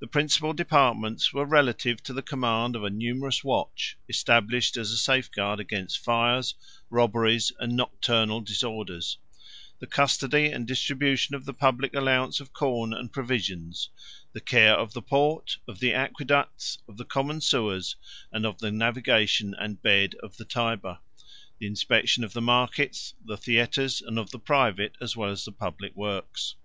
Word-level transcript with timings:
The 0.00 0.08
principal 0.08 0.52
departments 0.52 1.32
were 1.32 1.44
relative 1.44 2.02
to 2.02 2.12
the 2.12 2.22
command 2.24 2.74
of 2.74 2.82
a 2.82 2.90
numerous 2.90 3.44
watch, 3.44 3.96
established 4.08 4.76
as 4.76 4.90
a 4.90 4.96
safeguard 4.98 5.60
against 5.60 6.02
fires, 6.02 6.56
robberies, 6.90 7.52
and 7.60 7.76
nocturnal 7.76 8.40
disorders; 8.40 9.18
the 9.78 9.86
custody 9.86 10.46
and 10.46 10.66
distribution 10.66 11.36
of 11.36 11.44
the 11.44 11.54
public 11.54 11.94
allowance 11.94 12.40
of 12.40 12.52
corn 12.52 12.92
and 12.92 13.12
provisions; 13.12 13.90
the 14.32 14.40
care 14.40 14.74
of 14.74 14.92
the 14.92 15.00
port, 15.02 15.58
of 15.68 15.78
the 15.78 15.94
aqueducts, 15.94 16.78
of 16.88 16.96
the 16.96 17.04
common 17.04 17.40
sewers, 17.40 17.94
and 18.32 18.44
of 18.44 18.58
the 18.58 18.72
navigation 18.72 19.54
and 19.56 19.80
bed 19.82 20.16
of 20.20 20.36
the 20.36 20.44
Tyber; 20.44 20.98
the 21.60 21.66
inspection 21.68 22.24
of 22.24 22.32
the 22.32 22.42
markets, 22.42 23.14
the 23.24 23.36
theatres, 23.36 24.02
and 24.02 24.18
of 24.18 24.30
the 24.32 24.40
private 24.40 24.96
as 25.00 25.16
well 25.16 25.30
as 25.30 25.44
the 25.44 25.52
public 25.52 25.94
works. 25.94 26.56